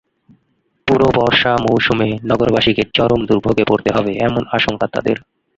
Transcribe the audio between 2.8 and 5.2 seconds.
চরম দুর্ভোগে পড়তে হবে এমন আশঙ্কা তাঁদের।